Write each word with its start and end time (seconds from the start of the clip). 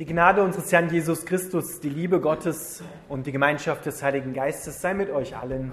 Die 0.00 0.06
Gnade 0.06 0.42
unseres 0.42 0.72
Herrn 0.72 0.88
Jesus 0.88 1.26
Christus, 1.26 1.78
die 1.78 1.90
Liebe 1.90 2.22
Gottes 2.22 2.82
und 3.10 3.26
die 3.26 3.32
Gemeinschaft 3.32 3.84
des 3.84 4.02
Heiligen 4.02 4.32
Geistes 4.32 4.80
sei 4.80 4.94
mit 4.94 5.10
euch 5.10 5.36
allen. 5.36 5.72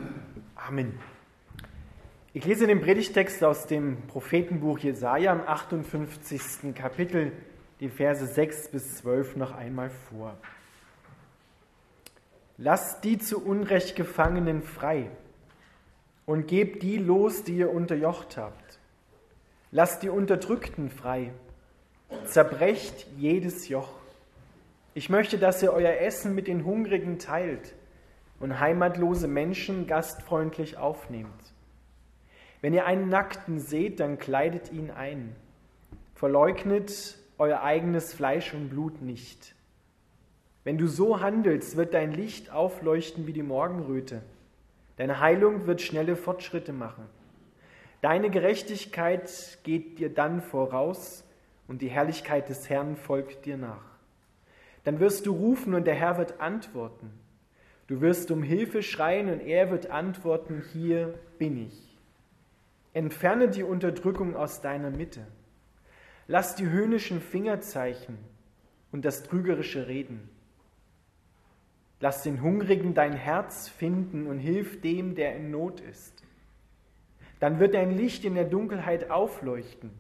Amen. 0.54 1.00
Ich 2.34 2.44
lese 2.44 2.68
den 2.68 2.82
Predigtext 2.82 3.42
aus 3.42 3.68
dem 3.68 4.02
Prophetenbuch 4.08 4.80
Jesaja 4.80 5.32
im 5.32 5.48
58. 5.48 6.76
Kapitel, 6.76 7.32
die 7.80 7.88
Verse 7.88 8.28
6 8.28 8.68
bis 8.68 8.98
12 8.98 9.38
noch 9.38 9.56
einmal 9.56 9.90
vor. 9.90 10.36
Lasst 12.58 13.06
die 13.06 13.20
zu 13.20 13.42
Unrecht 13.42 13.96
Gefangenen 13.96 14.62
frei 14.62 15.10
und 16.26 16.48
gebt 16.48 16.84
die 16.84 16.98
los, 16.98 17.46
die 17.46 17.60
ihr 17.60 17.72
unterjocht 17.72 18.36
habt. 18.36 18.80
Lasst 19.72 20.04
die 20.04 20.10
Unterdrückten 20.10 20.90
frei, 20.90 21.32
zerbrecht 22.26 23.08
jedes 23.16 23.70
Joch. 23.70 23.94
Ich 24.94 25.10
möchte, 25.10 25.38
dass 25.38 25.62
ihr 25.62 25.74
euer 25.74 26.02
Essen 26.02 26.34
mit 26.34 26.48
den 26.48 26.66
Hungrigen 26.66 27.20
teilt 27.20 27.76
und 28.40 28.60
heimatlose 28.60 29.28
Menschen 29.28 29.88
gastfreundlich 29.88 30.78
aufnehmt. 30.78 31.54
Wenn 32.62 32.74
ihr 32.74 32.86
einen 32.86 33.10
Nackten 33.10 33.60
seht, 33.60 34.00
dann 34.00 34.18
kleidet 34.18 34.72
ihn 34.72 34.90
ein. 34.92 35.36
Verleugnet 36.16 37.18
euer 37.38 37.62
eigenes 37.62 38.14
Fleisch 38.14 38.54
und 38.54 38.70
Blut 38.70 39.02
nicht. 39.02 39.54
Wenn 40.64 40.78
du 40.78 40.88
so 40.88 41.22
handelst, 41.22 41.78
wird 41.78 41.94
dein 41.94 42.12
Licht 42.12 42.52
aufleuchten 42.52 43.28
wie 43.28 43.34
die 43.34 43.44
Morgenröte. 43.44 44.22
Deine 44.98 45.20
Heilung 45.20 45.68
wird 45.68 45.82
schnelle 45.82 46.16
Fortschritte 46.16 46.74
machen. 46.74 47.06
Deine 48.02 48.30
Gerechtigkeit 48.30 49.60
geht 49.64 50.00
dir 50.00 50.14
dann 50.14 50.42
voraus 50.42 51.24
und 51.68 51.82
die 51.82 51.90
Herrlichkeit 51.90 52.50
des 52.50 52.70
Herrn 52.70 52.96
folgt 52.96 53.46
dir 53.46 53.58
nach. 53.58 53.97
Dann 54.88 55.02
wirst 55.02 55.26
du 55.26 55.34
rufen 55.34 55.74
und 55.74 55.86
der 55.86 55.96
Herr 55.96 56.18
wird 56.18 56.40
antworten. 56.40 57.12
Du 57.88 58.00
wirst 58.00 58.32
um 58.32 58.42
Hilfe 58.42 58.82
schreien 58.82 59.30
und 59.30 59.42
er 59.42 59.70
wird 59.70 59.92
antworten, 59.92 60.64
hier 60.72 61.14
bin 61.38 61.68
ich. 61.68 62.00
Entferne 62.94 63.50
die 63.50 63.64
Unterdrückung 63.64 64.38
aus 64.38 64.62
deiner 64.62 64.90
Mitte. 64.90 65.28
Lass 66.28 66.56
die 66.56 66.70
höhnischen 66.70 67.20
Fingerzeichen 67.20 68.18
und 68.94 69.04
das 69.04 69.24
trügerische 69.24 69.88
Reden. 69.88 70.30
Lass 72.00 72.24
den 72.24 72.42
Hungrigen 72.42 72.94
dein 72.94 73.12
Herz 73.12 73.68
finden 73.68 74.26
und 74.26 74.40
hilf 74.40 74.80
dem, 74.80 75.16
der 75.16 75.36
in 75.36 75.52
Not 75.52 75.82
ist. 75.82 76.24
Dann 77.42 77.60
wird 77.60 77.74
dein 77.74 77.92
Licht 77.92 78.24
in 78.24 78.36
der 78.36 78.46
Dunkelheit 78.46 79.12
aufleuchten 79.12 79.92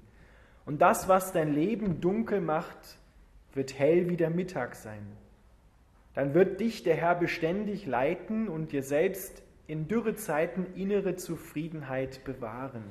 und 0.65 0.81
das, 0.81 1.09
was 1.09 1.33
dein 1.33 1.53
Leben 1.53 1.99
dunkel 1.99 2.39
macht, 2.39 2.97
wird 3.53 3.77
hell 3.77 4.09
wie 4.09 4.17
der 4.17 4.29
Mittag 4.29 4.75
sein. 4.75 5.05
Dann 6.13 6.33
wird 6.33 6.59
dich 6.59 6.83
der 6.83 6.95
Herr 6.95 7.15
beständig 7.15 7.85
leiten 7.85 8.47
und 8.47 8.71
dir 8.71 8.81
selbst 8.81 9.43
in 9.67 9.87
Dürrezeiten 9.87 10.65
innere 10.75 11.15
Zufriedenheit 11.15 12.23
bewahren. 12.23 12.83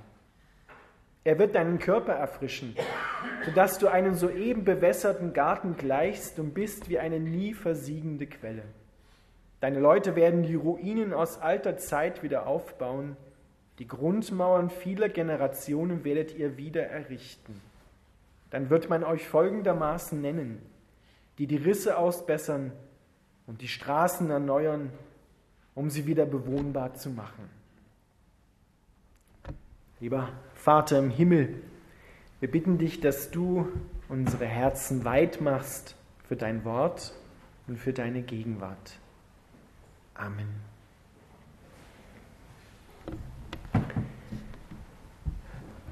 Er 1.24 1.38
wird 1.40 1.56
deinen 1.56 1.80
Körper 1.80 2.12
erfrischen, 2.12 2.76
sodass 3.44 3.78
du 3.78 3.88
einem 3.88 4.14
soeben 4.14 4.64
bewässerten 4.64 5.32
Garten 5.32 5.76
gleichst 5.76 6.38
und 6.38 6.54
bist 6.54 6.88
wie 6.88 7.00
eine 7.00 7.18
nie 7.18 7.52
versiegende 7.52 8.26
Quelle. 8.26 8.62
Deine 9.58 9.80
Leute 9.80 10.14
werden 10.14 10.44
die 10.44 10.54
Ruinen 10.54 11.12
aus 11.12 11.40
alter 11.40 11.78
Zeit 11.78 12.22
wieder 12.22 12.46
aufbauen. 12.46 13.16
Die 13.80 13.88
Grundmauern 13.88 14.70
vieler 14.70 15.08
Generationen 15.08 16.04
werdet 16.04 16.38
ihr 16.38 16.56
wieder 16.56 16.86
errichten 16.86 17.60
dann 18.50 18.70
wird 18.70 18.88
man 18.88 19.04
euch 19.04 19.26
folgendermaßen 19.26 20.20
nennen, 20.20 20.62
die 21.38 21.46
die 21.46 21.56
Risse 21.56 21.98
ausbessern 21.98 22.72
und 23.46 23.60
die 23.60 23.68
Straßen 23.68 24.30
erneuern, 24.30 24.90
um 25.74 25.90
sie 25.90 26.06
wieder 26.06 26.26
bewohnbar 26.26 26.94
zu 26.94 27.10
machen. 27.10 27.48
Lieber 30.00 30.28
Vater 30.54 30.98
im 30.98 31.10
Himmel, 31.10 31.62
wir 32.40 32.50
bitten 32.50 32.78
dich, 32.78 33.00
dass 33.00 33.30
du 33.30 33.68
unsere 34.08 34.44
Herzen 34.44 35.04
weit 35.04 35.40
machst 35.40 35.96
für 36.28 36.36
dein 36.36 36.64
Wort 36.64 37.14
und 37.66 37.78
für 37.78 37.92
deine 37.92 38.22
Gegenwart. 38.22 38.98
Amen. 40.14 40.65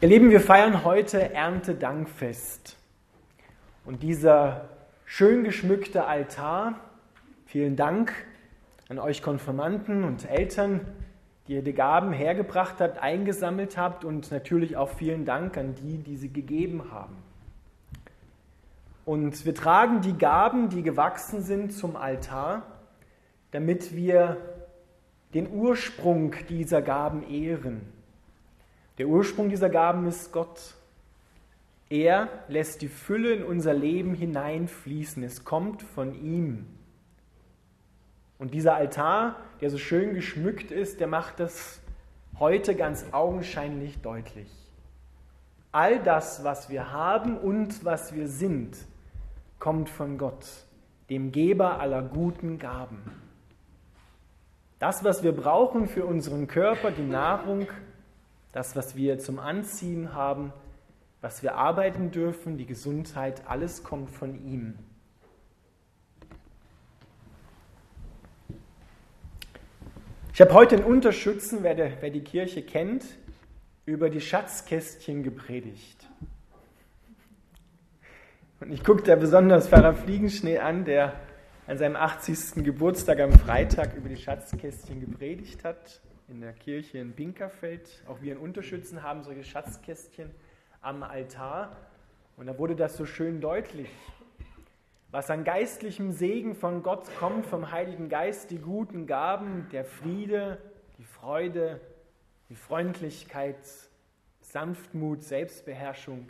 Ihr 0.05 0.11
Lieben, 0.11 0.29
wir 0.29 0.43
feiern 0.43 0.85
heute 0.85 1.33
Erntedankfest. 1.33 2.77
Und 3.87 4.03
dieser 4.03 4.69
schön 5.07 5.45
geschmückte 5.45 6.05
Altar, 6.05 6.75
vielen 7.47 7.75
Dank 7.75 8.13
an 8.91 8.99
euch 8.99 9.23
Konfirmanden 9.23 10.05
und 10.05 10.31
Eltern, 10.31 10.83
die 11.49 11.55
ihr 11.55 11.63
die 11.63 11.73
Gaben 11.73 12.13
hergebracht 12.13 12.81
habt, 12.81 12.99
eingesammelt 12.99 13.79
habt 13.79 14.05
und 14.05 14.31
natürlich 14.31 14.77
auch 14.77 14.91
vielen 14.91 15.25
Dank 15.25 15.57
an 15.57 15.75
die, 15.75 15.97
die 15.97 16.19
sie 16.19 16.31
gegeben 16.31 16.93
haben. 16.93 17.17
Und 19.07 19.47
wir 19.47 19.55
tragen 19.55 20.03
die 20.03 20.19
Gaben, 20.19 20.69
die 20.69 20.83
gewachsen 20.83 21.41
sind, 21.41 21.73
zum 21.73 21.97
Altar, 21.97 22.67
damit 23.53 23.97
wir 23.97 24.37
den 25.33 25.51
Ursprung 25.51 26.35
dieser 26.51 26.83
Gaben 26.83 27.27
ehren 27.27 27.94
der 28.99 29.09
Ursprung 29.09 29.49
dieser 29.49 29.71
Gaben 29.71 30.07
ist 30.07 30.33
Gott. 30.33 30.75
Er 31.91 32.29
lässt 32.49 32.83
die 32.83 32.89
Fülle 32.89 33.33
in 33.33 33.45
unser 33.45 33.75
Leben 33.75 34.15
hineinfließen. 34.15 35.23
Es 35.23 35.45
kommt 35.45 35.83
von 35.83 36.15
ihm. 36.15 36.67
Und 38.39 38.55
dieser 38.55 38.75
Altar, 38.75 39.37
der 39.61 39.71
so 39.71 39.79
schön 39.79 40.15
geschmückt 40.15 40.71
ist, 40.71 41.01
der 41.01 41.07
macht 41.07 41.41
das 41.41 41.81
heute 42.39 42.75
ganz 42.75 43.07
augenscheinlich 43.13 44.01
deutlich. 44.01 44.51
All 45.73 46.01
das, 46.01 46.45
was 46.45 46.69
wir 46.69 46.93
haben 46.93 47.37
und 47.37 47.85
was 47.85 48.15
wir 48.15 48.29
sind, 48.29 48.77
kommt 49.59 49.89
von 49.89 50.19
Gott, 50.19 50.47
dem 51.11 51.33
Geber 51.33 51.81
aller 51.81 52.03
guten 52.03 52.59
Gaben. 52.59 53.03
Das, 54.79 55.05
was 55.05 55.23
wir 55.23 55.33
brauchen 55.33 55.89
für 55.89 56.05
unseren 56.05 56.47
Körper, 56.47 56.91
die 56.91 57.03
Nahrung, 57.03 57.67
das, 58.55 58.77
was 58.77 58.95
wir 58.95 59.19
zum 59.19 59.41
Anziehen 59.41 60.15
haben, 60.15 60.53
was 61.21 61.43
wir 61.43 61.57
arbeiten 61.57 62.13
dürfen, 62.13 62.57
die 62.57 62.67
Gesundheit, 62.67 63.43
alles 63.49 63.83
kommt 63.83 64.11
von 64.11 64.47
ihm. 64.47 64.79
Ich 70.33 70.41
habe 70.41 70.55
heute 70.55 70.77
in 70.77 70.85
Unterschützen, 70.85 71.59
wer, 71.63 71.75
der, 71.75 72.01
wer 72.01 72.11
die 72.11 72.23
Kirche 72.23 72.63
kennt, 72.63 73.05
über 73.87 74.09
die 74.09 74.21
Schatzkästchen 74.21 75.25
gepredigt. 75.25 76.09
Und 78.61 78.71
ich 78.71 78.85
gucke 78.85 79.03
da 79.03 79.17
besonders 79.17 79.69
Pfarrer 79.69 79.95
Fliegenschnee 79.95 80.59
an, 80.59 80.85
der 80.85 81.19
an 81.67 81.77
seinem 81.77 81.97
80. 81.97 82.63
Geburtstag 82.65 83.19
am 83.19 83.33
Freitag 83.33 83.97
über 83.97 84.09
die 84.09 84.17
Schatzkästchen 84.17 85.01
gepredigt 85.01 85.65
hat 85.65 86.01
in 86.29 86.41
der 86.41 86.53
Kirche 86.53 86.99
in 86.99 87.13
Pinkerfeld. 87.13 88.03
Auch 88.07 88.21
wir 88.23 88.33
in 88.33 88.39
Unterschützen 88.39 89.03
haben 89.03 89.23
solche 89.23 89.45
Schatzkästchen 89.45 90.31
am 90.81 91.03
Altar. 91.03 91.77
Und 92.37 92.47
da 92.47 92.59
wurde 92.59 92.77
das 92.77 92.97
so 92.97 93.05
schön 93.05 93.41
deutlich. 93.41 93.89
Was 95.11 95.31
an 95.31 95.45
geistlichem 95.45 96.13
Segen 96.13 96.55
von 96.55 96.83
Gott 96.83 97.09
kommt, 97.19 97.47
vom 97.47 97.71
Heiligen 97.71 98.09
Geist, 98.09 98.51
die 98.51 98.59
guten 98.59 99.07
Gaben, 99.07 99.69
der 99.71 99.85
Friede, 99.85 100.59
die 100.99 101.05
Freude, 101.05 101.81
die 102.49 102.57
Freundlichkeit, 102.57 103.59
Sanftmut, 104.41 105.23
Selbstbeherrschung. 105.23 106.29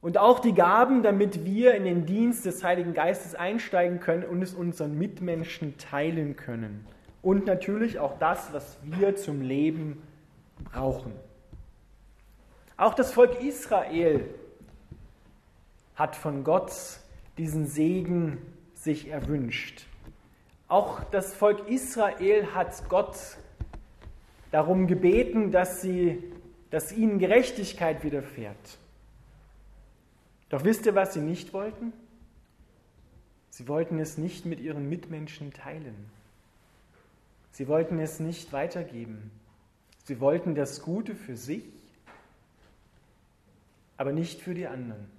Und 0.00 0.18
auch 0.18 0.40
die 0.40 0.54
Gaben, 0.54 1.02
damit 1.02 1.44
wir 1.44 1.74
in 1.74 1.84
den 1.84 2.06
Dienst 2.06 2.46
des 2.46 2.64
Heiligen 2.64 2.94
Geistes 2.94 3.34
einsteigen 3.34 4.00
können 4.00 4.24
und 4.24 4.42
es 4.42 4.54
unseren 4.54 4.98
Mitmenschen 4.98 5.76
teilen 5.76 6.36
können 6.36 6.86
und 7.22 7.46
natürlich 7.46 7.98
auch 7.98 8.18
das, 8.18 8.52
was 8.52 8.78
wir 8.82 9.16
zum 9.16 9.42
Leben 9.42 10.02
brauchen. 10.64 11.12
Auch 12.76 12.94
das 12.94 13.12
Volk 13.12 13.42
Israel 13.42 14.26
hat 15.96 16.16
von 16.16 16.44
Gott 16.44 16.72
diesen 17.36 17.66
Segen 17.66 18.38
sich 18.74 19.08
erwünscht. 19.08 19.86
Auch 20.68 21.04
das 21.04 21.34
Volk 21.34 21.68
Israel 21.68 22.54
hat 22.54 22.88
Gott 22.88 23.16
darum 24.50 24.86
gebeten, 24.86 25.50
dass, 25.50 25.82
sie, 25.82 26.22
dass 26.70 26.92
ihnen 26.92 27.18
Gerechtigkeit 27.18 28.02
widerfährt. 28.02 28.78
Doch 30.48 30.64
wisst 30.64 30.86
ihr, 30.86 30.94
was 30.94 31.14
sie 31.14 31.20
nicht 31.20 31.52
wollten? 31.52 31.92
Sie 33.50 33.68
wollten 33.68 33.98
es 33.98 34.16
nicht 34.16 34.46
mit 34.46 34.60
ihren 34.60 34.88
Mitmenschen 34.88 35.52
teilen. 35.52 36.10
Sie 37.52 37.68
wollten 37.68 37.98
es 37.98 38.20
nicht 38.20 38.52
weitergeben. 38.52 39.30
Sie 40.04 40.20
wollten 40.20 40.54
das 40.54 40.82
Gute 40.82 41.14
für 41.14 41.36
sich, 41.36 41.64
aber 43.96 44.12
nicht 44.12 44.40
für 44.40 44.54
die 44.54 44.66
anderen. 44.66 45.10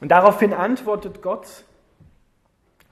Und 0.00 0.10
daraufhin 0.10 0.52
antwortet 0.52 1.22
Gott, 1.22 1.64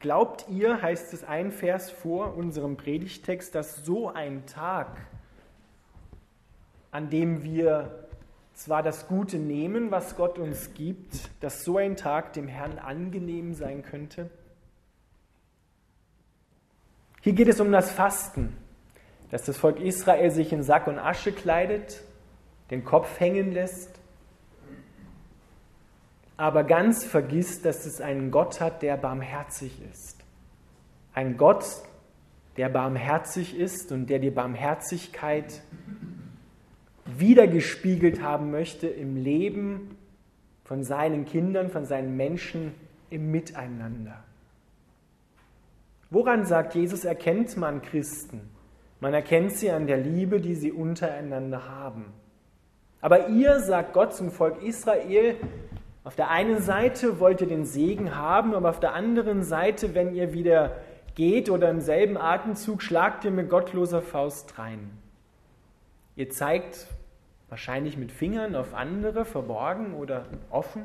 glaubt 0.01 0.47
ihr, 0.49 0.81
heißt 0.81 1.13
es 1.13 1.23
ein 1.23 1.53
Vers 1.53 1.91
vor 1.91 2.37
unserem 2.37 2.77
Predigtext, 2.77 3.55
dass 3.55 3.85
so 3.85 4.09
ein 4.09 4.47
Tag, 4.47 4.89
an 6.91 7.11
dem 7.11 7.43
wir 7.43 8.07
zwar 8.55 8.83
das 8.83 9.07
Gute 9.07 9.37
nehmen, 9.39 9.91
was 9.91 10.17
Gott 10.17 10.39
uns 10.39 10.73
gibt, 10.75 11.29
dass 11.43 11.65
so 11.65 11.77
ein 11.77 11.97
Tag 11.97 12.33
dem 12.33 12.49
Herrn 12.49 12.79
angenehm 12.79 13.53
sein 13.53 13.83
könnte? 13.83 14.31
Hier 17.25 17.33
geht 17.33 17.49
es 17.49 17.59
um 17.59 17.73
das 17.73 17.91
Fasten, 17.91 18.55
dass 19.31 19.45
das 19.45 19.57
Volk 19.57 19.81
Israel 19.81 20.31
sich 20.31 20.53
in 20.53 20.63
Sack 20.63 20.87
und 20.87 20.99
Asche 20.99 21.33
kleidet, 21.33 22.03
den 22.71 22.85
Kopf 22.85 23.19
hängen 23.19 23.51
lässt, 23.51 23.99
aber 26.37 26.65
ganz 26.65 27.03
vergisst, 27.03 27.65
dass 27.65 27.87
es 27.87 28.03
einen 28.03 28.31
Gott 28.31 28.61
hat, 28.61 28.83
der 28.83 28.99
barmherzig 28.99 29.81
ist. 29.91 30.19
Ein 31.15 31.39
Gott, 31.39 31.65
der 32.59 32.69
barmherzig 32.69 33.57
ist 33.57 33.91
und 33.91 34.11
der 34.11 34.19
die 34.19 34.31
Barmherzigkeit 34.31 35.63
wiedergespiegelt 37.07 38.21
haben 38.21 38.51
möchte 38.51 38.87
im 38.87 39.17
Leben 39.17 39.97
von 40.65 40.85
seinen 40.85 41.25
Kindern, 41.25 41.71
von 41.71 41.87
seinen 41.87 42.19
Menschen 42.19 42.75
im 43.09 43.31
Miteinander. 43.31 44.25
Woran 46.11 46.45
sagt 46.45 46.75
Jesus, 46.75 47.05
erkennt 47.05 47.57
man 47.57 47.83
Christen? 47.83 48.51
Man 49.01 49.15
erkennt 49.15 49.53
sie 49.53 49.71
an 49.71 49.87
der 49.87 49.99
Liebe, 49.99 50.41
die 50.41 50.55
sie 50.55 50.73
untereinander 50.73 51.69
haben. 51.69 52.13
Aber 53.01 53.29
ihr, 53.29 53.61
sagt 53.61 53.93
Gott 53.93 54.15
zum 54.15 54.31
Volk 54.31 54.63
Israel, 54.63 55.37
auf 56.05 56.15
der 56.17 56.31
einen 56.31 56.61
Seite 56.63 57.21
wollt 57.21 57.41
ihr 57.41 57.47
den 57.47 57.65
Segen 57.65 58.17
haben, 58.17 58.55
aber 58.55 58.71
auf 58.71 58.81
der 58.81 58.95
anderen 58.95 59.43
Seite, 59.43 59.95
wenn 59.95 60.15
ihr 60.15 60.33
wieder 60.33 60.77
geht 61.15 61.51
oder 61.51 61.71
im 61.71 61.81
selben 61.81 62.17
Atemzug, 62.17 62.83
schlagt 62.83 63.25
ihr 63.25 63.31
mit 63.31 63.49
gottloser 63.49 64.03
Faust 64.03 64.59
rein. 64.59 64.91
Ihr 66.17 66.31
zeigt 66.31 66.87
wahrscheinlich 67.49 67.97
mit 67.97 68.13
Fingern 68.13 68.57
auf 68.57 68.75
andere, 68.75 69.25
verborgen 69.25 69.95
oder 69.95 70.27
offen, 70.51 70.85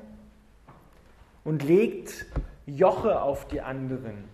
und 1.44 1.64
legt 1.64 2.26
Joche 2.66 3.22
auf 3.22 3.48
die 3.48 3.62
anderen, 3.62 4.26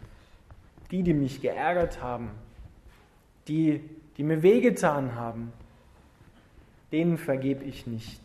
die, 0.91 1.03
die 1.03 1.13
mich 1.13 1.41
geärgert 1.41 2.01
haben, 2.01 2.31
die, 3.47 3.81
die 4.17 4.23
mir 4.23 4.43
wehgetan 4.43 5.15
haben, 5.15 5.51
denen 6.91 7.17
vergebe 7.17 7.63
ich 7.63 7.87
nicht. 7.87 8.21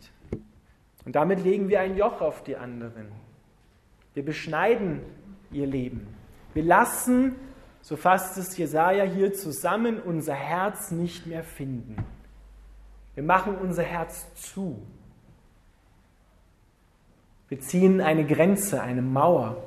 Und 1.05 1.15
damit 1.15 1.43
legen 1.43 1.69
wir 1.69 1.79
ein 1.79 1.97
Joch 1.97 2.21
auf 2.21 2.43
die 2.43 2.55
anderen. 2.55 3.07
Wir 4.13 4.23
beschneiden 4.23 5.01
ihr 5.51 5.65
Leben. 5.65 6.07
Wir 6.53 6.63
lassen, 6.63 7.35
so 7.81 7.95
fasst 7.95 8.37
es 8.37 8.57
Jesaja 8.57 9.03
hier 9.03 9.33
zusammen, 9.33 9.99
unser 9.99 10.35
Herz 10.35 10.91
nicht 10.91 11.25
mehr 11.25 11.43
finden. 11.43 11.95
Wir 13.15 13.23
machen 13.23 13.55
unser 13.55 13.83
Herz 13.83 14.27
zu. 14.35 14.81
Wir 17.49 17.59
ziehen 17.59 17.99
eine 17.99 18.25
Grenze, 18.25 18.81
eine 18.81 19.01
Mauer 19.01 19.57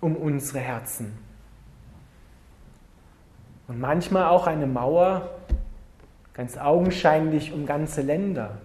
um 0.00 0.16
unsere 0.16 0.58
Herzen. 0.58 1.16
Und 3.72 3.80
manchmal 3.80 4.26
auch 4.26 4.46
eine 4.46 4.66
Mauer, 4.66 5.30
ganz 6.34 6.58
augenscheinlich, 6.58 7.54
um 7.54 7.64
ganze 7.64 8.02
Länder, 8.02 8.58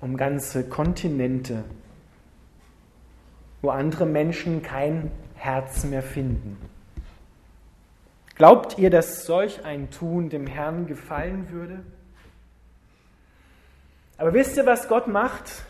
um 0.00 0.16
ganze 0.16 0.66
Kontinente, 0.66 1.64
wo 3.60 3.68
andere 3.68 4.06
Menschen 4.06 4.62
kein 4.62 5.10
Herz 5.34 5.84
mehr 5.84 6.02
finden. 6.02 6.56
Glaubt 8.36 8.78
ihr, 8.78 8.88
dass 8.88 9.26
solch 9.26 9.66
ein 9.66 9.90
Tun 9.90 10.30
dem 10.30 10.46
Herrn 10.46 10.86
gefallen 10.86 11.50
würde? 11.50 11.80
Aber 14.16 14.32
wisst 14.32 14.56
ihr, 14.56 14.64
was 14.64 14.88
Gott 14.88 15.08
macht? 15.08 15.66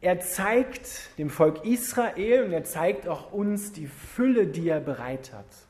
Er 0.00 0.20
zeigt 0.20 1.18
dem 1.18 1.28
Volk 1.28 1.64
Israel 1.64 2.44
und 2.44 2.52
er 2.52 2.62
zeigt 2.62 3.08
auch 3.08 3.32
uns 3.32 3.72
die 3.72 3.88
Fülle, 3.88 4.46
die 4.46 4.68
er 4.68 4.78
bereit 4.78 5.32
hat. 5.32 5.69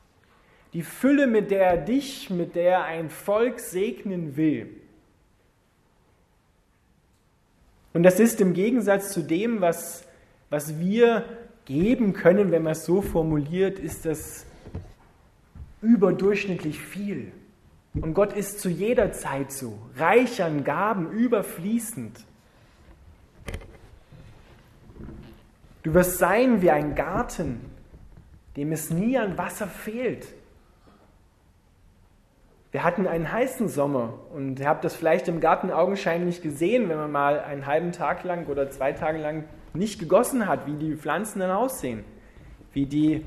Die 0.73 0.83
Fülle, 0.83 1.27
mit 1.27 1.51
der 1.51 1.67
er 1.67 1.77
dich, 1.77 2.31
mit 2.31 2.55
der 2.55 2.71
er 2.71 2.85
ein 2.85 3.11
Volk 3.11 3.59
segnen 3.59 4.37
will. 4.37 4.69
Und 7.93 8.05
das 8.05 8.21
ist 8.21 8.41
im 8.41 8.55
Gegensatz 8.55 9.13
zu 9.13 9.23
dem, 9.23 9.61
was, 9.61 10.05
was 10.49 10.79
wir 10.79 11.25
geben 11.65 12.13
können, 12.13 12.53
wenn 12.53 12.63
man 12.63 12.73
es 12.73 12.85
so 12.85 13.03
formuliert, 13.03 13.79
ist 13.79 14.05
das 14.05 14.47
überdurchschnittlich 15.83 16.79
viel. 16.79 17.33
Und 17.95 18.15
Gott 18.15 18.33
ist 18.33 18.61
zu 18.61 18.69
jeder 18.69 19.13
Zeit 19.13 19.51
so, 19.51 19.79
reich 19.97 20.43
an 20.43 20.63
Gaben, 20.63 21.11
überfließend. 21.11 22.25
Du 25.83 25.95
wirst 25.95 26.19
sein 26.19 26.63
wie 26.63 26.71
ein 26.71 26.95
Garten, 26.95 27.61
dem 28.57 28.71
es 28.71 28.91
nie 28.91 29.19
an 29.19 29.37
Wasser 29.39 29.67
fehlt. 29.67 30.29
Wir 32.73 32.85
hatten 32.85 33.09
einen 33.09 33.33
heißen 33.33 33.69
Sommer 33.69 34.15
und 34.33 34.61
ihr 34.61 34.69
habt 34.69 34.85
das 34.85 34.95
vielleicht 34.95 35.27
im 35.27 35.41
Garten 35.41 35.73
augenscheinlich 35.73 36.41
gesehen, 36.41 36.89
wenn 36.89 36.99
man 36.99 37.11
mal 37.11 37.41
einen 37.41 37.67
halben 37.67 37.91
Tag 37.91 38.23
lang 38.23 38.47
oder 38.47 38.71
zwei 38.71 38.93
Tage 38.93 39.19
lang 39.19 39.45
nicht 39.75 39.99
gegossen 39.99 40.47
hat, 40.47 40.67
wie 40.67 40.75
die 40.75 40.95
Pflanzen 40.95 41.41
dann 41.41 41.51
aussehen, 41.51 42.05
wie 42.73 42.87
die 42.87 43.25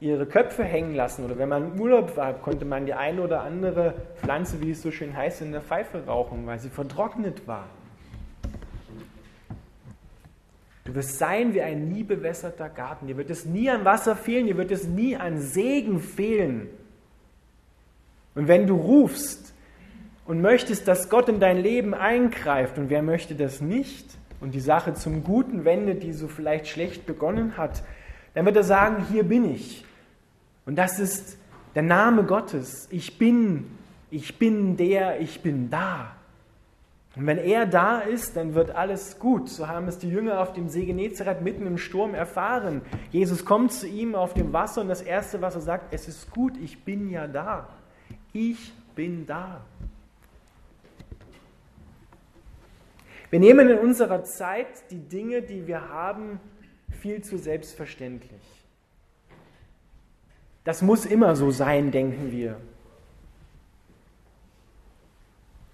ihre 0.00 0.26
Köpfe 0.26 0.64
hängen 0.64 0.94
lassen. 0.94 1.24
Oder 1.24 1.38
wenn 1.38 1.48
man 1.48 1.74
im 1.74 1.80
Urlaub 1.80 2.16
war, 2.16 2.34
konnte 2.34 2.64
man 2.64 2.86
die 2.86 2.94
eine 2.94 3.22
oder 3.22 3.42
andere 3.42 3.94
Pflanze, 4.16 4.60
wie 4.60 4.72
es 4.72 4.82
so 4.82 4.90
schön 4.90 5.16
heißt, 5.16 5.42
in 5.42 5.52
der 5.52 5.62
Pfeife 5.62 6.04
rauchen, 6.04 6.44
weil 6.46 6.58
sie 6.58 6.68
vertrocknet 6.68 7.46
war. 7.46 7.66
Du 10.84 10.94
wirst 10.94 11.18
sein 11.18 11.54
wie 11.54 11.62
ein 11.62 11.88
nie 11.88 12.04
bewässerter 12.04 12.68
Garten. 12.68 13.06
Dir 13.06 13.16
wird 13.16 13.30
es 13.30 13.44
nie 13.44 13.70
an 13.70 13.84
Wasser 13.84 14.16
fehlen, 14.16 14.46
dir 14.46 14.56
wird 14.56 14.70
es 14.70 14.86
nie 14.86 15.16
an 15.16 15.40
Segen 15.40 16.00
fehlen. 16.00 16.68
Und 18.36 18.46
wenn 18.46 18.68
du 18.68 18.76
rufst 18.76 19.52
und 20.26 20.40
möchtest, 20.40 20.86
dass 20.86 21.08
Gott 21.08 21.28
in 21.28 21.40
dein 21.40 21.56
Leben 21.56 21.94
eingreift, 21.94 22.78
und 22.78 22.90
wer 22.90 23.02
möchte 23.02 23.34
das 23.34 23.60
nicht, 23.60 24.06
und 24.40 24.54
die 24.54 24.60
Sache 24.60 24.94
zum 24.94 25.24
Guten 25.24 25.64
wendet, 25.64 26.02
die 26.02 26.12
so 26.12 26.28
vielleicht 26.28 26.68
schlecht 26.68 27.06
begonnen 27.06 27.56
hat, 27.56 27.82
dann 28.34 28.44
wird 28.44 28.56
er 28.56 28.64
sagen, 28.64 29.06
hier 29.10 29.24
bin 29.24 29.50
ich. 29.50 29.84
Und 30.66 30.76
das 30.76 30.98
ist 30.98 31.38
der 31.74 31.82
Name 31.82 32.24
Gottes. 32.24 32.86
Ich 32.90 33.18
bin, 33.18 33.64
ich 34.10 34.38
bin 34.38 34.76
der, 34.76 35.20
ich 35.20 35.40
bin 35.40 35.70
da. 35.70 36.12
Und 37.16 37.26
wenn 37.26 37.38
er 37.38 37.64
da 37.64 38.00
ist, 38.00 38.36
dann 38.36 38.54
wird 38.54 38.72
alles 38.72 39.18
gut. 39.18 39.48
So 39.48 39.68
haben 39.68 39.88
es 39.88 39.98
die 39.98 40.10
Jünger 40.10 40.40
auf 40.40 40.52
dem 40.52 40.68
See 40.68 40.84
Genezareth 40.84 41.40
mitten 41.40 41.66
im 41.66 41.78
Sturm 41.78 42.14
erfahren. 42.14 42.82
Jesus 43.10 43.46
kommt 43.46 43.72
zu 43.72 43.86
ihm 43.86 44.14
auf 44.14 44.34
dem 44.34 44.52
Wasser 44.52 44.82
und 44.82 44.88
das 44.88 45.00
Erste, 45.00 45.40
was 45.40 45.54
er 45.54 45.62
sagt, 45.62 45.94
es 45.94 46.08
ist 46.08 46.30
gut, 46.30 46.58
ich 46.58 46.84
bin 46.84 47.08
ja 47.08 47.26
da. 47.26 47.68
Ich 48.38 48.70
bin 48.94 49.24
da. 49.26 49.64
Wir 53.30 53.40
nehmen 53.40 53.70
in 53.70 53.78
unserer 53.78 54.24
Zeit 54.24 54.90
die 54.90 54.98
Dinge, 54.98 55.40
die 55.40 55.66
wir 55.66 55.88
haben, 55.88 56.38
viel 57.00 57.22
zu 57.22 57.38
selbstverständlich. 57.38 58.42
Das 60.64 60.82
muss 60.82 61.06
immer 61.06 61.34
so 61.34 61.50
sein, 61.50 61.90
denken 61.90 62.30
wir. 62.30 62.60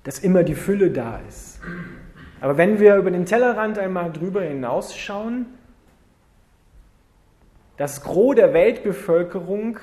Dass 0.05 0.21
immer 0.21 0.45
die 0.45 0.55
Fülle 0.55 0.93
da 0.93 1.19
ist. 1.19 1.61
Aber 2.41 2.59
wenn 2.59 2.79
wir 2.79 2.95
über 2.95 3.11
den 3.11 3.27
Tellerrand 3.27 3.77
einmal 3.77 4.13
drüber 4.13 4.43
hinausschauen, 4.43 5.47
das 7.77 8.05
Gros 8.05 8.37
der 8.37 8.53
Weltbevölkerung, 8.53 9.81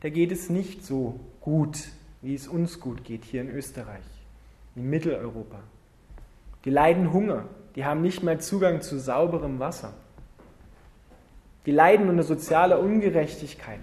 da 0.00 0.08
geht 0.08 0.32
es 0.32 0.48
nicht 0.48 0.86
so 0.86 1.20
gut, 1.42 1.78
wie 2.22 2.34
es 2.34 2.48
uns 2.48 2.80
gut 2.80 3.04
geht 3.04 3.24
hier 3.24 3.42
in 3.42 3.50
Österreich, 3.50 4.04
in 4.74 4.88
Mitteleuropa. 4.88 5.58
Die 6.64 6.70
leiden 6.70 7.12
Hunger, 7.12 7.44
die 7.76 7.84
haben 7.84 8.00
nicht 8.00 8.22
mehr 8.22 8.38
Zugang 8.38 8.80
zu 8.80 8.98
sauberem 8.98 9.58
Wasser. 9.58 9.92
Die 11.66 11.72
leiden 11.72 12.08
unter 12.08 12.22
sozialer 12.22 12.80
Ungerechtigkeit. 12.80 13.80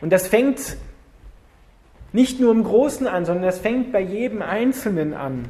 Und 0.00 0.12
das 0.12 0.28
fängt 0.28 0.76
nicht 2.12 2.40
nur 2.40 2.52
im 2.52 2.64
Großen 2.64 3.06
an, 3.06 3.24
sondern 3.24 3.44
das 3.44 3.58
fängt 3.58 3.92
bei 3.92 4.00
jedem 4.00 4.42
Einzelnen 4.42 5.14
an. 5.14 5.48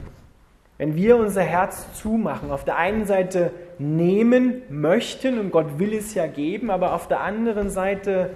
Wenn 0.79 0.97
wir 0.97 1.17
unser 1.17 1.43
Herz 1.43 1.87
zumachen, 1.95 2.51
auf 2.51 2.65
der 2.65 2.77
einen 2.77 3.05
Seite 3.05 3.53
nehmen 3.79 4.63
möchten, 4.71 5.39
und 5.39 5.51
Gott 5.51 5.79
will 5.79 5.93
es 5.93 6.15
ja 6.15 6.27
geben, 6.27 6.71
aber 6.71 6.95
auf 6.95 7.09
der 7.09 7.21
anderen 7.21 7.69
Seite 7.69 8.31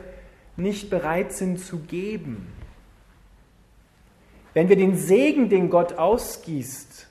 nicht 0.56 0.90
bereit 0.90 1.32
sind 1.32 1.59
zu 1.61 1.78
geben. 1.78 2.47
Wenn 4.54 4.68
wir 4.68 4.76
den 4.76 4.97
Segen, 4.97 5.49
den 5.49 5.71
Gott 5.71 5.94
ausgießt, 5.94 7.09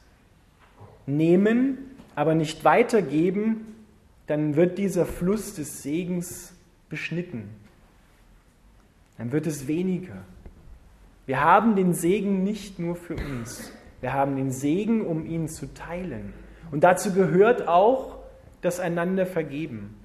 nehmen, 1.08 1.78
aber 2.16 2.36
nicht 2.36 2.64
weitergeben, 2.64 3.76
dann 4.28 4.56
wird 4.56 4.78
dieser 4.78 5.06
Fluss 5.06 5.56
des 5.56 5.82
Segens 5.82 6.54
beschnitten. 6.90 7.50
Dann 9.18 9.32
wird 9.32 9.48
es 9.48 9.68
weniger. 9.68 10.18
Wir 11.26 11.42
haben 11.42 11.76
den 11.76 11.94
Segen 11.94 12.44
nicht 12.44 12.80
nur 12.80 12.96
für 12.96 13.16
uns. 13.16 13.72
Wir 14.02 14.14
haben 14.14 14.36
den 14.36 14.52
Segen, 14.52 15.06
um 15.06 15.26
ihn 15.26 15.48
zu 15.48 15.74
teilen. 15.74 16.34
Und 16.72 16.84
dazu 16.84 17.14
gehört 17.14 17.68
auch 17.68 18.18
das 18.62 18.80
einander 18.80 19.26
vergeben. 19.26 19.96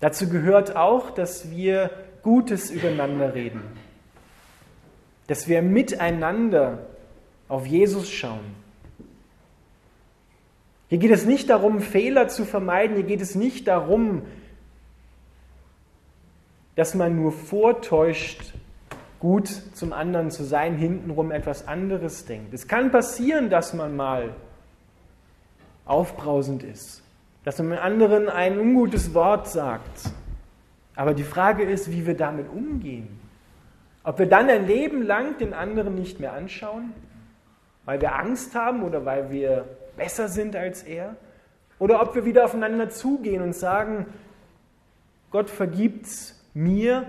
Dazu 0.00 0.28
gehört 0.28 0.76
auch, 0.76 1.10
dass 1.10 1.50
wir 1.50 1.90
Gutes 2.22 2.70
übereinander 2.70 3.34
reden. 3.34 3.62
Dass 5.26 5.48
wir 5.48 5.62
miteinander 5.62 6.86
auf 7.48 7.66
Jesus 7.66 8.10
schauen. 8.10 8.60
Hier 10.88 10.98
geht 10.98 11.12
es 11.12 11.24
nicht 11.24 11.50
darum, 11.50 11.80
Fehler 11.80 12.28
zu 12.28 12.44
vermeiden. 12.44 12.96
Hier 12.96 13.06
geht 13.06 13.20
es 13.20 13.34
nicht 13.34 13.68
darum, 13.68 14.22
dass 16.74 16.94
man 16.94 17.14
nur 17.16 17.30
vortäuscht, 17.32 18.54
gut 19.20 19.48
zum 19.74 19.92
anderen 19.92 20.30
zu 20.30 20.44
sein, 20.44 20.76
hintenrum 20.76 21.30
etwas 21.30 21.68
anderes 21.68 22.24
denkt. 22.24 22.54
Es 22.54 22.66
kann 22.66 22.90
passieren, 22.90 23.50
dass 23.50 23.74
man 23.74 23.94
mal 23.94 24.34
aufbrausend 25.84 26.62
ist, 26.62 27.02
dass 27.44 27.58
man 27.58 27.78
anderen 27.78 28.28
ein 28.28 28.58
ungutes 28.58 29.12
Wort 29.14 29.48
sagt. 29.48 30.10
Aber 31.00 31.14
die 31.14 31.24
Frage 31.24 31.62
ist, 31.62 31.90
wie 31.90 32.06
wir 32.06 32.14
damit 32.14 32.50
umgehen. 32.50 33.08
Ob 34.04 34.18
wir 34.18 34.26
dann 34.26 34.50
ein 34.50 34.66
Leben 34.66 35.00
lang 35.00 35.38
den 35.38 35.54
anderen 35.54 35.94
nicht 35.94 36.20
mehr 36.20 36.34
anschauen, 36.34 36.92
weil 37.86 38.02
wir 38.02 38.16
Angst 38.16 38.54
haben 38.54 38.82
oder 38.82 39.06
weil 39.06 39.30
wir 39.30 39.64
besser 39.96 40.28
sind 40.28 40.54
als 40.54 40.82
er, 40.82 41.16
oder 41.78 42.02
ob 42.02 42.14
wir 42.14 42.26
wieder 42.26 42.44
aufeinander 42.44 42.90
zugehen 42.90 43.40
und 43.40 43.54
sagen, 43.54 44.04
Gott 45.30 45.48
vergibt's 45.48 46.38
mir, 46.52 47.06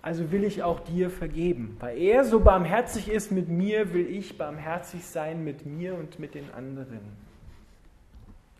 also 0.00 0.32
will 0.32 0.44
ich 0.44 0.62
auch 0.62 0.80
dir 0.80 1.10
vergeben. 1.10 1.76
Weil 1.80 1.98
er 1.98 2.24
so 2.24 2.40
barmherzig 2.40 3.10
ist 3.10 3.30
mit 3.30 3.50
mir, 3.50 3.92
will 3.92 4.06
ich 4.06 4.38
barmherzig 4.38 5.04
sein 5.04 5.44
mit 5.44 5.66
mir 5.66 5.96
und 5.96 6.18
mit 6.18 6.34
den 6.34 6.50
anderen. 6.54 7.00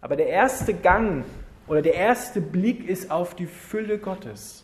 Aber 0.03 0.15
der 0.15 0.27
erste 0.27 0.75
Gang 0.75 1.25
oder 1.73 1.81
der 1.81 1.95
erste 1.95 2.43
Blick 2.43 2.87
ist 2.87 3.11
auf 3.11 3.35
die 3.35 3.47
Fülle 3.47 3.97
Gottes, 3.97 4.63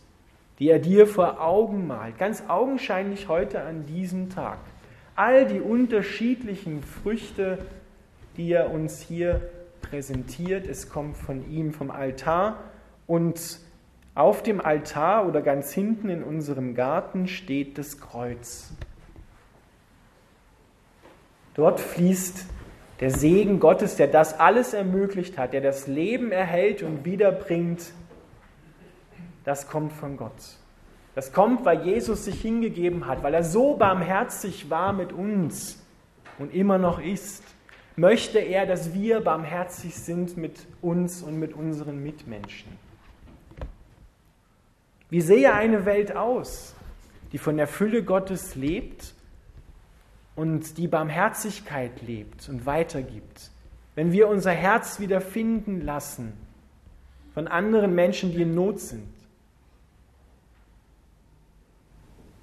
die 0.58 0.68
er 0.68 0.78
dir 0.78 1.06
vor 1.06 1.40
Augen 1.40 1.86
malt, 1.86 2.18
ganz 2.18 2.42
augenscheinlich 2.48 3.28
heute 3.28 3.62
an 3.62 3.86
diesem 3.86 4.28
Tag. 4.28 4.58
All 5.16 5.46
die 5.46 5.62
unterschiedlichen 5.62 6.82
Früchte, 6.82 7.60
die 8.36 8.52
er 8.52 8.70
uns 8.70 9.00
hier 9.00 9.40
präsentiert, 9.80 10.66
es 10.66 10.90
kommt 10.90 11.16
von 11.16 11.50
ihm 11.50 11.72
vom 11.72 11.90
Altar 11.90 12.58
und 13.06 13.58
auf 14.14 14.42
dem 14.42 14.60
Altar 14.60 15.26
oder 15.26 15.40
ganz 15.40 15.72
hinten 15.72 16.10
in 16.10 16.22
unserem 16.22 16.74
Garten 16.74 17.26
steht 17.26 17.78
das 17.78 17.98
Kreuz. 17.98 18.70
Dort 21.54 21.80
fließt 21.80 22.44
der 23.00 23.10
Segen 23.10 23.60
Gottes, 23.60 23.96
der 23.96 24.08
das 24.08 24.38
alles 24.38 24.74
ermöglicht 24.74 25.38
hat, 25.38 25.52
der 25.52 25.60
das 25.60 25.86
Leben 25.86 26.32
erhält 26.32 26.82
und 26.82 27.04
wiederbringt. 27.04 27.92
Das 29.44 29.68
kommt 29.68 29.92
von 29.92 30.16
Gott. 30.16 30.56
Das 31.14 31.32
kommt, 31.32 31.64
weil 31.64 31.84
Jesus 31.84 32.24
sich 32.24 32.40
hingegeben 32.40 33.06
hat, 33.06 33.22
weil 33.22 33.34
er 33.34 33.44
so 33.44 33.76
barmherzig 33.76 34.70
war 34.70 34.92
mit 34.92 35.12
uns 35.12 35.82
und 36.38 36.52
immer 36.54 36.78
noch 36.78 37.00
ist. 37.00 37.42
Möchte 37.96 38.38
er, 38.38 38.66
dass 38.66 38.94
wir 38.94 39.20
barmherzig 39.20 39.96
sind 39.96 40.36
mit 40.36 40.66
uns 40.80 41.22
und 41.22 41.38
mit 41.38 41.54
unseren 41.54 42.02
Mitmenschen. 42.02 42.70
Wie 45.10 45.20
sehe 45.20 45.52
eine 45.52 45.84
Welt 45.84 46.14
aus, 46.14 46.74
die 47.32 47.38
von 47.38 47.56
der 47.56 47.66
Fülle 47.66 48.04
Gottes 48.04 48.54
lebt 48.54 49.14
und 50.38 50.78
die 50.78 50.86
Barmherzigkeit 50.86 52.00
lebt 52.00 52.48
und 52.48 52.64
weitergibt? 52.64 53.50
Wenn 53.96 54.12
wir 54.12 54.28
unser 54.28 54.52
Herz 54.52 55.00
wieder 55.00 55.20
finden 55.20 55.80
lassen 55.80 56.32
von 57.34 57.48
anderen 57.48 57.94
Menschen, 57.96 58.30
die 58.30 58.42
in 58.42 58.54
Not 58.54 58.78
sind. 58.78 59.12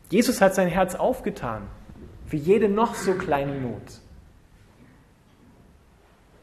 Jesus 0.09 0.41
hat 0.41 0.55
sein 0.55 0.67
Herz 0.67 0.95
aufgetan 0.95 1.69
für 2.25 2.35
jede 2.35 2.67
noch 2.67 2.95
so 2.95 3.13
kleine 3.13 3.59
Not. 3.61 4.01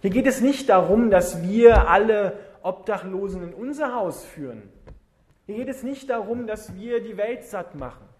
Hier 0.00 0.11
geht 0.11 0.26
es 0.26 0.40
nicht 0.40 0.71
darum, 0.71 1.11
dass 1.11 1.42
wir 1.42 1.88
alle 1.88 2.38
Obdachlosen 2.62 3.42
in 3.42 3.52
unser 3.52 3.94
Haus 3.94 4.25
führen. 4.25 4.62
Hier 5.44 5.56
geht 5.56 5.68
es 5.68 5.82
nicht 5.82 6.09
darum, 6.09 6.47
dass 6.47 6.75
wir 6.76 7.02
die 7.02 7.18
Welt 7.18 7.44
satt 7.44 7.75
machen. 7.75 8.12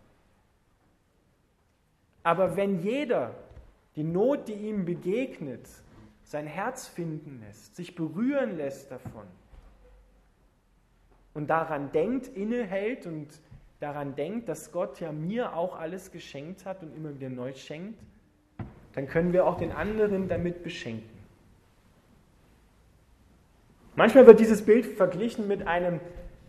Aber 2.23 2.57
wenn 2.57 2.81
jeder 2.83 3.35
die 3.97 4.05
Not, 4.05 4.49
die 4.49 4.55
ihm 4.55 4.85
begegnet, 4.85 5.67
sein 6.23 6.47
Herz 6.47 6.89
finden 6.89 7.43
lässt, 7.47 7.77
sich 7.77 7.95
berühren 7.95 8.57
lässt 8.57 8.91
davon 8.91 9.27
und 11.35 11.49
daran 11.51 11.93
denkt, 11.93 12.29
innehält 12.29 13.07
und 13.07 13.29
daran 13.81 14.15
denkt, 14.15 14.49
dass 14.49 14.73
Gott 14.73 15.01
ja 15.01 15.13
mir 15.13 15.57
auch 15.57 15.79
alles 15.79 16.13
geschenkt 16.13 16.65
hat 16.65 16.83
und 16.83 16.97
immer 16.97 17.15
wieder 17.15 17.29
neu 17.29 17.53
schenkt, 17.53 17.99
dann 18.95 19.09
können 19.09 19.33
wir 19.33 19.47
auch 19.47 19.57
den 19.57 19.73
anderen 19.73 20.29
damit 20.29 20.63
beschenken. 20.63 21.11
Manchmal 23.95 24.27
wird 24.27 24.41
dieses 24.41 24.63
Bild 24.65 24.87
verglichen 24.87 25.49
mit 25.49 25.67
einem 25.67 26.01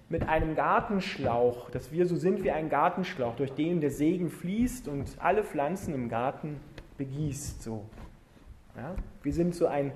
mit 0.10 0.28
einem 0.28 0.56
Gartenschlauch, 0.56 1.70
dass 1.72 1.92
wir 1.92 2.06
so 2.06 2.16
sind 2.16 2.44
wie 2.44 2.52
ein 2.52 2.70
Gartenschlauch, 2.70 3.36
durch 3.36 3.54
den 3.54 3.82
der 3.82 3.92
Segen 3.92 4.30
fließt 4.30 4.88
und 4.88 5.16
alle 5.20 5.44
Pflanzen 5.44 5.94
im 5.94 6.10
Garten 6.10 6.60
begießt. 6.98 7.64
So. 7.64 7.86
Ja? 8.76 8.96
Wir 9.22 9.34
sind 9.34 9.56
so 9.56 9.68
ein, 9.68 9.92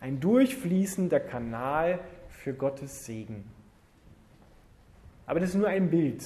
ein 0.00 0.20
durchfließender 0.20 1.20
Kanal 1.20 2.00
für 2.28 2.52
Gottes 2.52 3.06
Segen. 3.06 3.44
Aber 5.26 5.40
das 5.40 5.50
ist 5.50 5.56
nur 5.56 5.68
ein 5.68 5.90
Bild, 5.90 6.24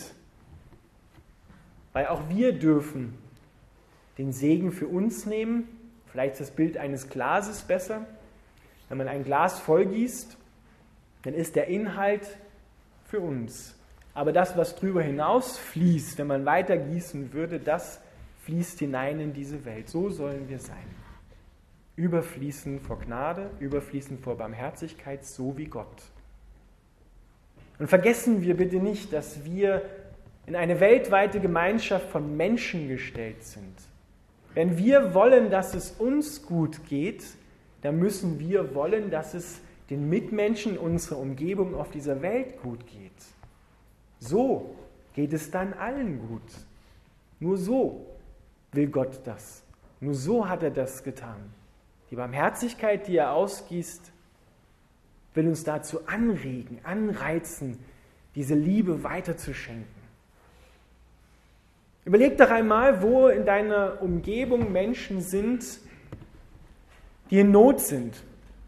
weil 1.93 2.07
auch 2.07 2.29
wir 2.29 2.53
dürfen 2.59 3.17
den 4.19 4.33
Segen 4.33 4.73
für 4.73 4.89
uns 4.89 5.27
nehmen. 5.27 5.69
Vielleicht 6.07 6.33
ist 6.33 6.41
das 6.41 6.51
Bild 6.51 6.79
eines 6.79 7.11
Glases 7.11 7.63
besser. 7.63 8.07
Wenn 8.89 8.99
man 8.99 9.09
ein 9.09 9.25
Glas 9.25 9.61
vollgießt, 9.61 10.37
dann 11.23 11.35
ist 11.35 11.57
der 11.57 11.67
Inhalt 11.67 12.39
für 13.09 13.21
uns. 13.21 13.75
Aber 14.15 14.33
das, 14.33 14.57
was 14.57 14.77
drüber 14.77 15.03
hinaus 15.03 15.59
fließt, 15.59 16.19
wenn 16.19 16.27
man 16.27 16.47
weiter 16.47 16.77
gießen 16.77 17.33
würde, 17.33 17.59
das 17.59 18.01
fließt 18.45 18.79
hinein 18.79 19.21
in 19.21 19.33
diese 19.33 19.65
Welt. 19.65 19.89
So 19.89 20.09
sollen 20.09 20.49
wir 20.49 20.59
sein. 20.59 20.77
Überfließen 21.97 22.81
vor 22.81 22.99
Gnade, 23.01 23.51
überfließen 23.61 24.19
vor 24.19 24.37
Barmherzigkeit, 24.37 25.25
so 25.25 25.57
wie 25.59 25.67
Gott. 25.67 26.03
Und 27.79 27.89
vergessen 27.89 28.43
wir 28.43 28.57
bitte 28.57 28.77
nicht, 28.77 29.13
dass 29.13 29.45
wir 29.45 29.83
in 30.47 30.57
eine 30.57 30.81
weltweite 30.81 31.41
Gemeinschaft 31.41 32.09
von 32.11 32.37
Menschen 32.37 32.89
gestellt 32.89 33.43
sind. 33.45 33.75
Wenn 34.55 34.79
wir 34.79 35.13
wollen, 35.13 35.51
dass 35.51 35.75
es 35.75 35.91
uns 35.91 36.47
gut 36.47 36.87
geht, 36.89 37.25
dann 37.83 37.99
müssen 37.99 38.39
wir 38.39 38.75
wollen, 38.75 39.11
dass 39.11 39.35
es 39.35 39.61
den 39.91 40.09
Mitmenschen, 40.09 40.79
unserer 40.79 41.19
Umgebung 41.19 41.75
auf 41.75 41.91
dieser 41.91 42.23
Welt 42.23 42.61
gut 42.63 42.87
geht. 42.87 43.13
So 44.19 44.75
geht 45.15 45.33
es 45.33 45.51
dann 45.51 45.75
allen 45.75 46.21
gut. 46.29 46.43
Nur 47.39 47.57
so 47.57 48.07
will 48.73 48.89
Gott 48.89 49.21
das. 49.25 49.63
Nur 50.01 50.15
so 50.15 50.49
hat 50.49 50.63
er 50.63 50.71
das 50.71 51.03
getan. 51.03 51.53
Die 52.11 52.17
Barmherzigkeit, 52.17 53.07
die 53.09 53.17
er 53.17 53.33
ausgießt, 53.33 54.13
will 55.35 55.49
uns 55.49 55.65
dazu 55.65 56.07
anregen, 56.07 56.81
anreizen, 56.83 57.79
diese 58.35 58.55
Liebe 58.55 59.03
weiterzuschenken. 59.03 59.97
Überleg 62.05 62.39
doch 62.39 62.51
einmal, 62.51 63.03
wo 63.03 63.29
in 63.29 63.45
deiner 63.45 64.01
Umgebung 64.01 64.71
Menschen 64.71 65.21
sind, 65.21 65.65
die 67.31 67.41
in 67.41 67.51
Not 67.51 67.81
sind, 67.81 68.23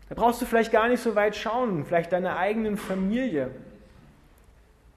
da 0.09 0.15
brauchst 0.15 0.41
du 0.41 0.47
vielleicht 0.47 0.73
gar 0.73 0.88
nicht 0.88 1.03
so 1.03 1.15
weit 1.15 1.37
schauen, 1.37 1.85
vielleicht 1.85 2.12
deiner 2.12 2.37
eigenen 2.37 2.77
Familie, 2.77 3.50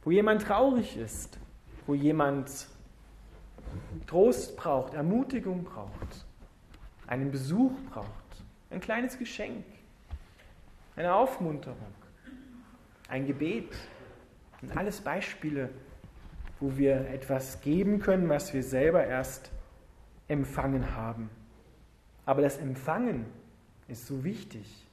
wo 0.03 0.11
jemand 0.11 0.43
traurig 0.43 0.97
ist, 0.97 1.37
wo 1.85 1.93
jemand 1.93 2.67
Trost 4.07 4.55
braucht, 4.57 4.93
Ermutigung 4.93 5.63
braucht, 5.63 6.25
einen 7.07 7.31
Besuch 7.31 7.73
braucht, 7.91 8.07
ein 8.69 8.79
kleines 8.79 9.17
Geschenk, 9.17 9.65
eine 10.95 11.13
Aufmunterung, 11.13 11.77
ein 13.07 13.25
Gebet. 13.27 13.73
Und 14.61 14.77
alles 14.77 15.01
Beispiele, 15.01 15.69
wo 16.59 16.77
wir 16.77 17.09
etwas 17.09 17.61
geben 17.61 17.99
können, 17.99 18.29
was 18.29 18.53
wir 18.53 18.63
selber 18.63 19.05
erst 19.05 19.51
empfangen 20.27 20.95
haben. 20.95 21.29
Aber 22.25 22.41
das 22.41 22.57
Empfangen 22.57 23.25
ist 23.87 24.05
so 24.05 24.23
wichtig. 24.23 24.87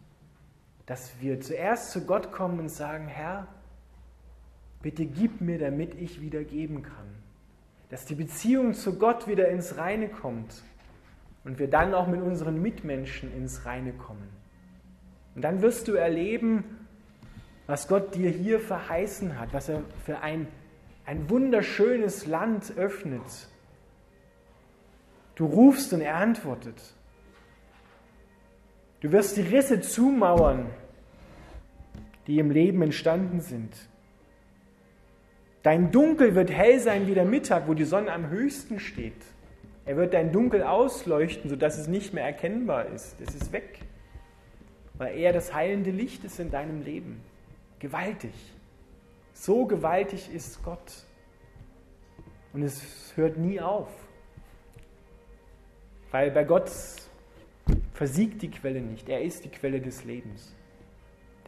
Dass 0.88 1.12
wir 1.20 1.38
zuerst 1.38 1.90
zu 1.90 2.06
Gott 2.06 2.32
kommen 2.32 2.60
und 2.60 2.70
sagen, 2.70 3.08
Herr, 3.08 3.46
bitte 4.80 5.04
gib 5.04 5.42
mir, 5.42 5.58
damit 5.58 5.94
ich 5.94 6.22
wieder 6.22 6.42
geben 6.44 6.82
kann. 6.82 7.06
Dass 7.90 8.06
die 8.06 8.14
Beziehung 8.14 8.72
zu 8.72 8.98
Gott 8.98 9.28
wieder 9.28 9.48
ins 9.48 9.76
Reine 9.76 10.08
kommt 10.08 10.62
und 11.44 11.58
wir 11.58 11.68
dann 11.68 11.92
auch 11.92 12.06
mit 12.06 12.22
unseren 12.22 12.62
Mitmenschen 12.62 13.30
ins 13.36 13.66
Reine 13.66 13.92
kommen. 13.92 14.30
Und 15.34 15.42
dann 15.42 15.60
wirst 15.60 15.88
du 15.88 15.92
erleben, 15.92 16.64
was 17.66 17.86
Gott 17.86 18.14
dir 18.14 18.30
hier 18.30 18.58
verheißen 18.58 19.38
hat, 19.38 19.52
was 19.52 19.68
er 19.68 19.82
für 20.06 20.20
ein, 20.20 20.48
ein 21.04 21.28
wunderschönes 21.28 22.24
Land 22.24 22.78
öffnet. 22.78 23.48
Du 25.34 25.44
rufst 25.44 25.92
und 25.92 26.00
er 26.00 26.16
antwortet. 26.16 26.94
Du 29.00 29.12
wirst 29.12 29.36
die 29.36 29.42
Risse 29.42 29.80
zumauern, 29.80 30.66
die 32.26 32.38
im 32.38 32.50
Leben 32.50 32.82
entstanden 32.82 33.40
sind. 33.40 33.74
Dein 35.62 35.90
Dunkel 35.90 36.34
wird 36.34 36.50
hell 36.50 36.80
sein 36.80 37.06
wie 37.06 37.14
der 37.14 37.24
Mittag, 37.24 37.68
wo 37.68 37.74
die 37.74 37.84
Sonne 37.84 38.12
am 38.12 38.28
höchsten 38.30 38.80
steht. 38.80 39.22
Er 39.84 39.96
wird 39.96 40.14
dein 40.14 40.32
Dunkel 40.32 40.62
ausleuchten, 40.62 41.48
sodass 41.48 41.78
es 41.78 41.88
nicht 41.88 42.12
mehr 42.12 42.24
erkennbar 42.24 42.86
ist. 42.86 43.20
Es 43.20 43.34
ist 43.34 43.52
weg, 43.52 43.80
weil 44.94 45.16
er 45.16 45.32
das 45.32 45.54
heilende 45.54 45.90
Licht 45.90 46.24
ist 46.24 46.40
in 46.40 46.50
deinem 46.50 46.82
Leben. 46.82 47.20
Gewaltig. 47.78 48.34
So 49.32 49.66
gewaltig 49.66 50.32
ist 50.34 50.62
Gott. 50.64 51.04
Und 52.52 52.62
es 52.62 53.12
hört 53.16 53.38
nie 53.38 53.60
auf. 53.60 53.88
Weil 56.10 56.30
bei 56.30 56.44
Gott 56.44 56.70
versiegt 57.98 58.42
die 58.42 58.50
Quelle 58.52 58.80
nicht. 58.80 59.08
Er 59.08 59.22
ist 59.22 59.44
die 59.44 59.48
Quelle 59.48 59.80
des 59.80 60.04
Lebens, 60.04 60.54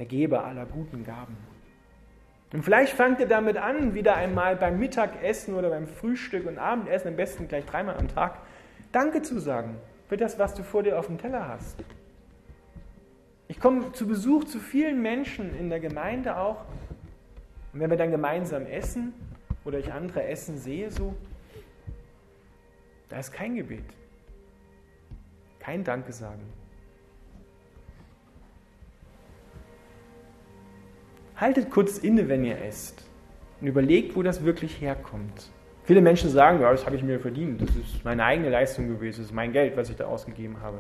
der 0.00 0.06
Geber 0.06 0.44
aller 0.44 0.66
guten 0.66 1.04
Gaben. 1.04 1.36
Und 2.52 2.64
vielleicht 2.64 2.92
fangt 2.92 3.20
ihr 3.20 3.28
damit 3.28 3.56
an, 3.56 3.94
wieder 3.94 4.16
einmal 4.16 4.56
beim 4.56 4.80
Mittagessen 4.80 5.54
oder 5.54 5.70
beim 5.70 5.86
Frühstück 5.86 6.48
und 6.48 6.58
Abendessen, 6.58 7.06
am 7.06 7.14
besten 7.14 7.46
gleich 7.46 7.64
dreimal 7.66 7.96
am 7.96 8.08
Tag, 8.08 8.40
Danke 8.90 9.22
zu 9.22 9.38
sagen 9.38 9.76
für 10.08 10.16
das, 10.16 10.40
was 10.40 10.54
du 10.54 10.64
vor 10.64 10.82
dir 10.82 10.98
auf 10.98 11.06
dem 11.06 11.18
Teller 11.18 11.46
hast. 11.46 11.84
Ich 13.46 13.60
komme 13.60 13.92
zu 13.92 14.08
Besuch 14.08 14.42
zu 14.42 14.58
vielen 14.58 15.00
Menschen 15.00 15.56
in 15.56 15.70
der 15.70 15.78
Gemeinde 15.78 16.36
auch. 16.36 16.64
Und 17.72 17.78
wenn 17.78 17.90
wir 17.90 17.96
dann 17.96 18.10
gemeinsam 18.10 18.66
essen 18.66 19.14
oder 19.64 19.78
ich 19.78 19.92
andere 19.92 20.24
essen 20.24 20.58
sehe, 20.58 20.90
so, 20.90 21.14
da 23.08 23.20
ist 23.20 23.30
kein 23.30 23.54
Gebet. 23.54 23.84
Kein 25.60 25.84
Danke 25.84 26.12
sagen. 26.12 26.42
Haltet 31.36 31.70
kurz 31.70 31.98
inne, 31.98 32.28
wenn 32.28 32.44
ihr 32.44 32.60
esst 32.62 33.02
und 33.60 33.66
überlegt, 33.66 34.16
wo 34.16 34.22
das 34.22 34.44
wirklich 34.44 34.80
herkommt. 34.80 35.50
Viele 35.84 36.02
Menschen 36.02 36.28
sagen, 36.30 36.60
ja, 36.60 36.70
das 36.70 36.84
habe 36.84 36.96
ich 36.96 37.02
mir 37.02 37.18
verdient, 37.18 37.62
das 37.62 37.74
ist 37.74 38.04
meine 38.04 38.24
eigene 38.24 38.50
Leistung 38.50 38.88
gewesen, 38.88 39.20
das 39.20 39.26
ist 39.26 39.34
mein 39.34 39.52
Geld, 39.52 39.76
was 39.76 39.88
ich 39.90 39.96
da 39.96 40.04
ausgegeben 40.04 40.60
habe. 40.60 40.78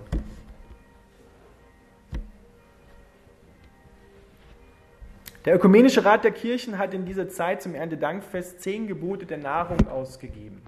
Der 5.46 5.54
Ökumenische 5.54 6.04
Rat 6.04 6.22
der 6.24 6.32
Kirchen 6.32 6.76
hat 6.76 6.92
in 6.92 7.06
dieser 7.06 7.30
Zeit 7.30 7.62
zum 7.62 7.74
Erntedankfest 7.74 8.60
zehn 8.60 8.86
Gebote 8.86 9.24
der 9.24 9.38
Nahrung 9.38 9.88
ausgegeben. 9.88 10.60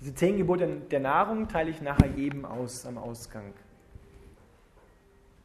Diese 0.00 0.14
zehn 0.14 0.36
Gebote 0.36 0.66
der 0.90 1.00
Nahrung 1.00 1.48
teile 1.48 1.70
ich 1.70 1.82
nachher 1.82 2.08
jedem 2.16 2.44
aus 2.44 2.86
am 2.86 2.98
Ausgang. 2.98 3.52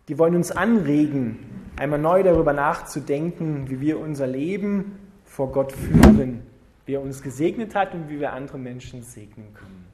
Die 0.08 0.20
wollen 0.20 0.36
uns 0.36 0.52
anregen, 0.52 1.40
einmal 1.78 2.00
neu 2.00 2.24
darüber 2.24 2.54
nachzudenken, 2.54 3.70
wie 3.70 3.80
wir 3.80 4.00
unser 4.00 4.28
Leben 4.28 5.00
vor 5.24 5.52
Gott 5.52 5.72
führen, 5.72 6.44
wie 6.86 6.96
er 6.96 7.02
uns 7.02 7.22
gesegnet 7.22 7.74
hat 7.74 7.94
und 7.94 8.10
wie 8.10 8.20
wir 8.20 8.34
andere 8.34 8.58
Menschen 8.58 9.02
segnen 9.02 9.54
können. 9.54 9.93